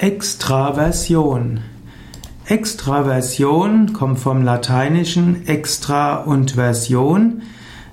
Extraversion. 0.00 1.58
Extraversion 2.46 3.92
kommt 3.92 4.20
vom 4.20 4.44
lateinischen 4.44 5.48
extra 5.48 6.18
und 6.18 6.52
Version. 6.52 7.42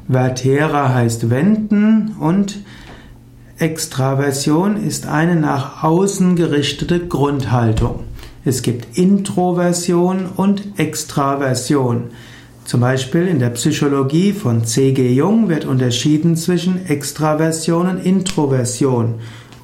Vertere 0.08 0.94
heißt 0.94 1.32
wenden 1.32 2.16
und 2.20 2.60
Extraversion 3.58 4.78
ist 4.78 5.08
eine 5.08 5.36
nach 5.36 5.84
außen 5.84 6.36
gerichtete 6.36 7.08
Grundhaltung. 7.08 8.04
Es 8.44 8.62
gibt 8.62 9.00
Introversion 9.00 10.28
und 10.28 10.78
Extraversion. 10.78 12.12
Zum 12.66 12.82
Beispiel 12.82 13.28
in 13.28 13.40
der 13.40 13.50
Psychologie 13.50 14.32
von 14.32 14.64
C.G. 14.64 15.12
Jung 15.12 15.50
wird 15.50 15.66
unterschieden 15.66 16.36
zwischen 16.36 16.86
Extraversion 16.86 17.88
und 17.88 18.06
Introversion. 18.06 19.16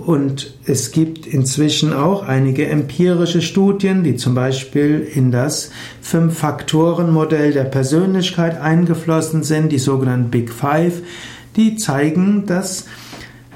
Und 0.05 0.55
es 0.65 0.91
gibt 0.91 1.27
inzwischen 1.27 1.93
auch 1.93 2.23
einige 2.23 2.67
empirische 2.67 3.41
Studien, 3.41 4.03
die 4.03 4.15
zum 4.15 4.33
Beispiel 4.33 5.07
in 5.13 5.31
das 5.31 5.71
Fünf-Faktoren-Modell 6.01 7.53
der 7.53 7.65
Persönlichkeit 7.65 8.59
eingeflossen 8.59 9.43
sind, 9.43 9.71
die 9.71 9.79
sogenannten 9.79 10.31
Big 10.31 10.51
Five, 10.51 11.01
die 11.55 11.75
zeigen, 11.75 12.45
dass 12.47 12.85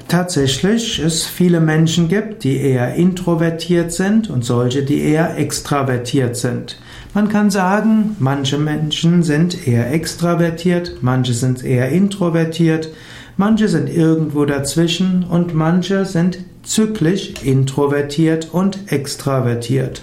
tatsächlich 0.08 1.00
es 1.00 1.24
viele 1.24 1.60
Menschen 1.60 2.08
gibt, 2.08 2.44
die 2.44 2.58
eher 2.58 2.94
introvertiert 2.94 3.92
sind 3.92 4.30
und 4.30 4.44
solche, 4.44 4.84
die 4.84 5.00
eher 5.00 5.36
extravertiert 5.36 6.36
sind. 6.36 6.78
Man 7.12 7.28
kann 7.28 7.50
sagen, 7.50 8.14
manche 8.20 8.58
Menschen 8.58 9.22
sind 9.22 9.66
eher 9.66 9.92
extravertiert, 9.92 10.98
manche 11.00 11.32
sind 11.32 11.64
eher 11.64 11.88
introvertiert, 11.88 12.90
Manche 13.38 13.68
sind 13.68 13.90
irgendwo 13.90 14.46
dazwischen 14.46 15.22
und 15.24 15.54
manche 15.54 16.06
sind 16.06 16.38
zyklisch 16.62 17.34
introvertiert 17.42 18.48
und 18.52 18.90
extravertiert. 18.90 20.02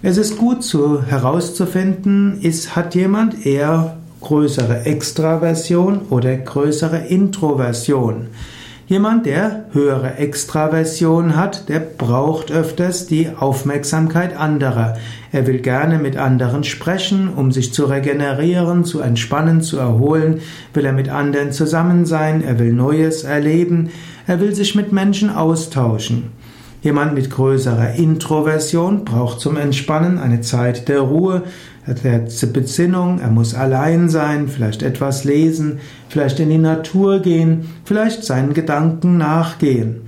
Es 0.00 0.16
ist 0.16 0.38
gut 0.38 0.62
zu 0.62 1.02
herauszufinden, 1.02 2.40
ist, 2.40 2.76
hat 2.76 2.94
jemand 2.94 3.44
eher 3.46 3.98
größere 4.20 4.86
Extraversion 4.86 6.02
oder 6.10 6.36
größere 6.36 6.98
Introversion. 6.98 8.28
Jemand, 8.92 9.24
der 9.24 9.64
höhere 9.72 10.16
Extraversion 10.18 11.34
hat, 11.34 11.70
der 11.70 11.80
braucht 11.80 12.52
öfters 12.52 13.06
die 13.06 13.30
Aufmerksamkeit 13.34 14.36
anderer. 14.36 14.98
Er 15.32 15.46
will 15.46 15.60
gerne 15.60 15.98
mit 15.98 16.18
anderen 16.18 16.62
sprechen, 16.62 17.30
um 17.34 17.52
sich 17.52 17.72
zu 17.72 17.86
regenerieren, 17.86 18.84
zu 18.84 19.00
entspannen, 19.00 19.62
zu 19.62 19.78
erholen, 19.78 20.42
will 20.74 20.84
er 20.84 20.92
mit 20.92 21.08
anderen 21.08 21.52
zusammen 21.52 22.04
sein, 22.04 22.44
er 22.44 22.58
will 22.58 22.74
Neues 22.74 23.24
erleben, 23.24 23.88
er 24.26 24.40
will 24.40 24.54
sich 24.54 24.74
mit 24.74 24.92
Menschen 24.92 25.30
austauschen. 25.30 26.24
Jemand 26.82 27.14
mit 27.14 27.30
größerer 27.30 27.94
Introversion 27.94 29.06
braucht 29.06 29.40
zum 29.40 29.56
Entspannen 29.56 30.18
eine 30.18 30.42
Zeit 30.42 30.88
der 30.90 31.00
Ruhe, 31.00 31.44
der 31.86 32.26
Besinnung, 32.52 33.18
er 33.18 33.30
muss 33.30 33.54
allein 33.54 34.08
sein, 34.08 34.48
vielleicht 34.48 34.82
etwas 34.82 35.24
lesen, 35.24 35.80
vielleicht 36.08 36.38
in 36.38 36.50
die 36.50 36.58
Natur 36.58 37.20
gehen, 37.20 37.68
vielleicht 37.84 38.24
seinen 38.24 38.54
Gedanken 38.54 39.18
nachgehen. 39.18 40.02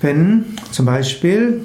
Wenn 0.00 0.44
zum 0.72 0.86
Beispiel 0.86 1.60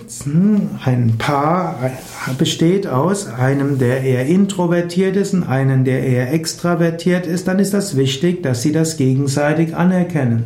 ein 0.86 1.16
Paar 1.18 1.92
besteht 2.38 2.86
aus 2.86 3.28
einem, 3.28 3.80
der 3.80 4.02
eher 4.02 4.28
introvertiert 4.28 5.16
ist 5.16 5.34
und 5.34 5.44
einem, 5.44 5.86
der 5.86 6.04
eher 6.04 6.32
extravertiert 6.32 7.26
ist, 7.26 7.48
dann 7.48 7.58
ist 7.58 7.74
das 7.74 7.98
wichtig, 7.98 8.44
dass 8.44 8.62
sie 8.62 8.72
das 8.72 8.98
gegenseitig 8.98 9.76
anerkennen. 9.76 10.46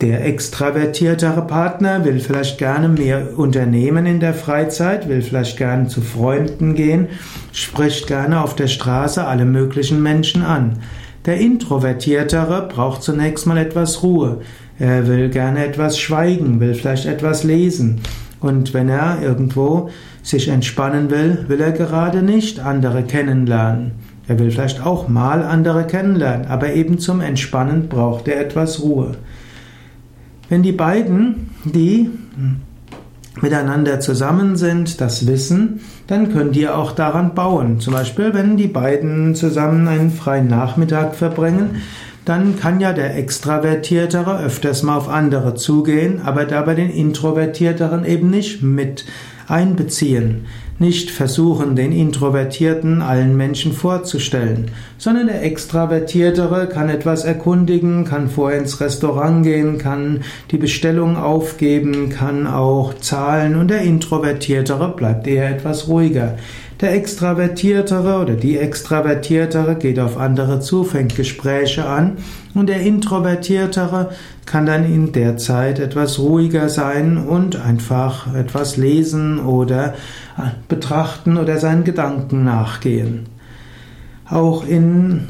Der 0.00 0.24
extravertiertere 0.24 1.44
Partner 1.44 2.04
will 2.04 2.20
vielleicht 2.20 2.56
gerne 2.58 2.88
mehr 2.88 3.36
unternehmen 3.36 4.06
in 4.06 4.20
der 4.20 4.32
Freizeit, 4.32 5.08
will 5.08 5.22
vielleicht 5.22 5.56
gerne 5.56 5.88
zu 5.88 6.02
Freunden 6.02 6.76
gehen, 6.76 7.08
spricht 7.50 8.06
gerne 8.06 8.44
auf 8.44 8.54
der 8.54 8.68
Straße 8.68 9.26
alle 9.26 9.44
möglichen 9.44 10.00
Menschen 10.00 10.42
an. 10.44 10.78
Der 11.26 11.40
introvertiertere 11.40 12.68
braucht 12.68 13.02
zunächst 13.02 13.48
mal 13.48 13.58
etwas 13.58 14.04
Ruhe. 14.04 14.42
Er 14.78 15.08
will 15.08 15.30
gerne 15.30 15.66
etwas 15.66 15.98
schweigen, 15.98 16.60
will 16.60 16.74
vielleicht 16.74 17.06
etwas 17.06 17.42
lesen. 17.42 18.00
Und 18.38 18.74
wenn 18.74 18.88
er 18.88 19.20
irgendwo 19.20 19.90
sich 20.22 20.46
entspannen 20.46 21.10
will, 21.10 21.46
will 21.48 21.60
er 21.60 21.72
gerade 21.72 22.22
nicht 22.22 22.60
andere 22.60 23.02
kennenlernen. 23.02 23.90
Er 24.28 24.38
will 24.38 24.52
vielleicht 24.52 24.86
auch 24.86 25.08
mal 25.08 25.42
andere 25.42 25.88
kennenlernen, 25.88 26.46
aber 26.46 26.72
eben 26.74 27.00
zum 27.00 27.20
Entspannen 27.20 27.88
braucht 27.88 28.28
er 28.28 28.40
etwas 28.40 28.80
Ruhe. 28.80 29.16
Wenn 30.48 30.62
die 30.62 30.72
beiden, 30.72 31.50
die 31.64 32.10
miteinander 33.40 34.00
zusammen 34.00 34.56
sind, 34.56 35.00
das 35.00 35.26
wissen, 35.26 35.80
dann 36.06 36.32
könnt 36.32 36.56
ihr 36.56 36.76
auch 36.76 36.92
daran 36.92 37.34
bauen. 37.34 37.80
Zum 37.80 37.94
Beispiel, 37.94 38.34
wenn 38.34 38.56
die 38.56 38.66
beiden 38.66 39.34
zusammen 39.34 39.86
einen 39.86 40.10
freien 40.10 40.48
Nachmittag 40.48 41.14
verbringen, 41.14 41.82
dann 42.24 42.58
kann 42.58 42.80
ja 42.80 42.92
der 42.92 43.16
Extravertiertere 43.16 44.42
öfters 44.42 44.82
mal 44.82 44.96
auf 44.96 45.08
andere 45.08 45.54
zugehen, 45.54 46.20
aber 46.22 46.44
dabei 46.44 46.74
den 46.74 46.90
Introvertierteren 46.90 48.04
eben 48.04 48.28
nicht 48.28 48.62
mit 48.62 49.06
einbeziehen. 49.46 50.46
Nicht 50.80 51.10
versuchen, 51.10 51.74
den 51.74 51.90
Introvertierten 51.90 53.02
allen 53.02 53.36
Menschen 53.36 53.72
vorzustellen, 53.72 54.70
sondern 54.96 55.26
der 55.26 55.42
Extravertiertere 55.42 56.68
kann 56.68 56.88
etwas 56.88 57.24
erkundigen, 57.24 58.04
kann 58.04 58.30
vorher 58.30 58.60
ins 58.60 58.80
Restaurant 58.80 59.42
gehen, 59.42 59.78
kann 59.78 60.22
die 60.52 60.56
Bestellung 60.56 61.16
aufgeben, 61.16 62.10
kann 62.10 62.46
auch 62.46 62.94
zahlen 62.94 63.56
und 63.56 63.68
der 63.68 63.82
Introvertiertere 63.82 64.94
bleibt 64.94 65.26
eher 65.26 65.50
etwas 65.50 65.88
ruhiger. 65.88 66.36
Der 66.80 66.94
Extravertiertere 66.94 68.20
oder 68.22 68.34
die 68.34 68.56
Extravertiertere 68.56 69.74
geht 69.74 69.98
auf 69.98 70.16
andere 70.16 70.60
zu, 70.60 70.84
fängt 70.84 71.16
Gespräche 71.16 71.86
an 71.86 72.18
und 72.54 72.68
der 72.68 72.82
Introvertiertere 72.82 74.10
kann 74.46 74.66
dann 74.66 74.84
in 74.84 75.10
der 75.10 75.36
Zeit 75.38 75.80
etwas 75.80 76.20
ruhiger 76.20 76.68
sein 76.68 77.18
und 77.18 77.56
einfach 77.56 78.32
etwas 78.32 78.76
lesen 78.76 79.40
oder 79.40 79.94
betrachten 80.68 81.36
oder 81.36 81.58
seinen 81.58 81.82
Gedanken 81.82 82.44
nachgehen. 82.44 83.26
Auch 84.30 84.64
in 84.64 85.26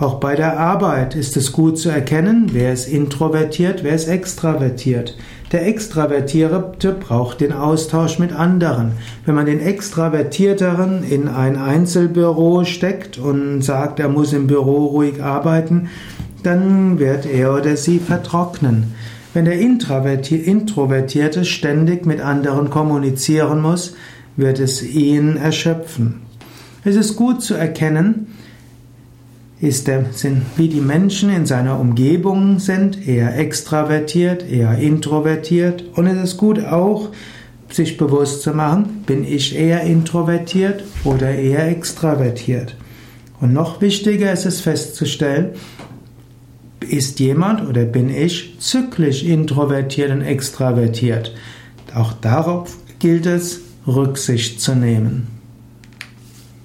auch 0.00 0.20
bei 0.20 0.36
der 0.36 0.58
Arbeit 0.58 1.16
ist 1.16 1.36
es 1.36 1.52
gut 1.52 1.78
zu 1.78 1.88
erkennen, 1.88 2.50
wer 2.52 2.72
ist 2.72 2.88
introvertiert, 2.88 3.82
wer 3.82 3.94
ist 3.94 4.06
extravertiert. 4.06 5.16
Der 5.50 5.66
Extravertierte 5.66 6.92
braucht 6.92 7.40
den 7.40 7.52
Austausch 7.52 8.18
mit 8.18 8.32
anderen. 8.32 8.92
Wenn 9.24 9.34
man 9.34 9.46
den 9.46 9.60
Extravertierteren 9.60 11.02
in 11.02 11.26
ein 11.26 11.56
Einzelbüro 11.56 12.64
steckt 12.64 13.18
und 13.18 13.62
sagt, 13.62 13.98
er 13.98 14.08
muss 14.08 14.32
im 14.32 14.46
Büro 14.46 14.86
ruhig 14.86 15.22
arbeiten, 15.22 15.88
dann 16.42 16.98
wird 16.98 17.26
er 17.26 17.54
oder 17.54 17.76
sie 17.76 17.98
vertrocknen. 17.98 18.94
Wenn 19.34 19.46
der 19.46 19.58
Introvertierte 19.58 21.44
ständig 21.44 22.06
mit 22.06 22.20
anderen 22.20 22.70
kommunizieren 22.70 23.60
muss, 23.60 23.94
wird 24.36 24.60
es 24.60 24.82
ihn 24.82 25.36
erschöpfen. 25.36 26.22
Es 26.84 26.94
ist 26.94 27.16
gut 27.16 27.42
zu 27.42 27.54
erkennen, 27.54 28.28
ist 29.60 29.88
der, 29.88 30.06
sind, 30.12 30.42
wie 30.56 30.68
die 30.68 30.80
Menschen 30.80 31.30
in 31.30 31.46
seiner 31.46 31.80
Umgebung 31.80 32.60
sind, 32.60 33.08
eher 33.08 33.36
extravertiert, 33.36 34.48
eher 34.48 34.78
introvertiert. 34.78 35.84
Und 35.94 36.06
es 36.06 36.22
ist 36.22 36.36
gut 36.36 36.64
auch, 36.64 37.10
sich 37.70 37.96
bewusst 37.96 38.42
zu 38.42 38.52
machen, 38.52 39.02
bin 39.06 39.24
ich 39.24 39.56
eher 39.56 39.82
introvertiert 39.82 40.84
oder 41.04 41.34
eher 41.34 41.68
extravertiert. 41.68 42.76
Und 43.40 43.52
noch 43.52 43.80
wichtiger 43.80 44.32
ist 44.32 44.46
es 44.46 44.60
festzustellen, 44.60 45.50
ist 46.80 47.20
jemand 47.20 47.68
oder 47.68 47.84
bin 47.84 48.08
ich 48.08 48.58
zyklisch 48.60 49.22
introvertiert 49.22 50.10
und 50.10 50.22
extravertiert. 50.22 51.34
Auch 51.94 52.12
darauf 52.12 52.76
gilt 52.98 53.26
es, 53.26 53.60
Rücksicht 53.86 54.60
zu 54.60 54.74
nehmen. 54.74 55.37